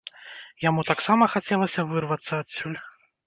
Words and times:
Яму 0.69 0.85
таксама 0.91 1.27
хацелася 1.35 1.85
вырвацца 1.91 2.33
адсюль. 2.41 2.77